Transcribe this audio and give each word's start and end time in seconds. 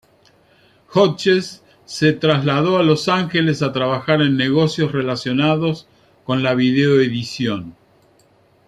Hodges 0.91 1.61
se 1.85 2.13
trasladó 2.13 2.79
a 2.79 2.83
Los 2.83 3.07
Ángeles 3.07 3.61
a 3.61 3.71
trabajar 3.71 4.23
en 4.23 4.35
negocios 4.35 4.93
relacionados 4.93 5.87
con 6.25 6.41
la 6.41 6.55
vídeo-edición. 6.55 7.75